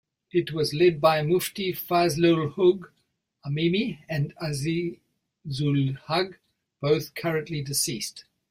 It 0.31 0.51
was 0.51 0.73
led 0.73 0.99
by 0.99 1.21
Mufti 1.21 1.73
Fazlul 1.73 2.55
Huq 2.55 2.89
Amini 3.45 3.99
and 4.09 4.33
Azizul 4.37 5.95
Haq, 6.07 6.39
both 6.81 7.13
currently 7.13 7.61
deceased. 7.61 8.25